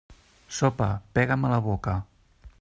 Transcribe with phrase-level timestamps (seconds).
[0.59, 0.87] Sopa,
[1.19, 1.97] pega'm a la boca.